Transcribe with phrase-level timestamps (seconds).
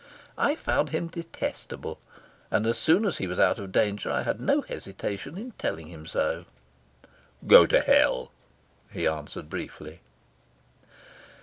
[0.39, 1.99] I found him detestable,
[2.49, 5.89] and as soon as he was out of danger I had no hesitation in telling
[5.89, 6.45] him so.
[7.45, 8.31] "Go to hell,"
[8.91, 9.99] he answered briefly.